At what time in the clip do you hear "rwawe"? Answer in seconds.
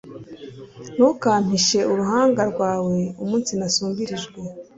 2.51-2.95